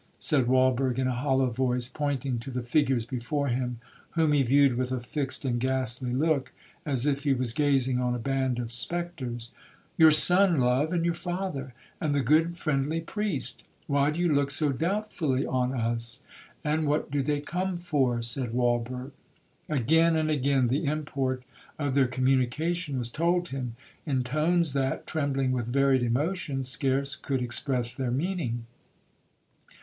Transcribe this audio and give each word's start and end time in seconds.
said 0.17 0.47
Walberg 0.47 0.97
in 0.97 1.05
a 1.05 1.13
hollow 1.13 1.51
voice, 1.51 1.87
pointing 1.87 2.39
to 2.39 2.49
the 2.49 2.63
figures 2.63 3.05
before 3.05 3.49
him, 3.49 3.77
whom 4.13 4.33
he 4.33 4.41
viewed 4.41 4.73
with 4.73 4.91
a 4.91 4.99
fixed 4.99 5.45
and 5.45 5.59
ghastly 5.59 6.11
look, 6.11 6.51
as 6.87 7.05
if 7.05 7.23
he 7.23 7.35
was 7.35 7.53
gazing 7.53 7.99
on 7.99 8.15
a 8.15 8.17
band 8.17 8.57
of 8.57 8.71
spectres. 8.71 9.51
'Your 9.99 10.09
son, 10.09 10.55
love,—and 10.59 11.05
your 11.05 11.13
father,—and 11.13 12.15
the 12.15 12.21
good 12.23 12.57
friendly 12.57 12.99
priest. 12.99 13.63
Why 13.85 14.09
do 14.09 14.19
you 14.19 14.27
look 14.33 14.49
so 14.49 14.71
doubtfully 14.71 15.45
on 15.45 15.71
us?'—'And 15.71 16.87
what 16.87 17.11
do 17.11 17.21
they 17.21 17.39
come 17.39 17.77
for?' 17.77 18.23
said 18.23 18.53
Walberg. 18.55 19.11
Again 19.69 20.15
and 20.15 20.31
again 20.31 20.69
the 20.69 20.85
import 20.85 21.43
of 21.77 21.93
their 21.93 22.07
communication 22.07 22.97
was 22.97 23.11
told 23.11 23.49
him, 23.49 23.75
in 24.07 24.23
tones 24.23 24.73
that, 24.73 25.05
trembling 25.05 25.51
with 25.51 25.67
varied 25.67 26.01
emotion, 26.01 26.63
scarce 26.63 27.15
could 27.15 27.43
express 27.43 27.93
their 27.93 28.09
meaning. 28.09 28.65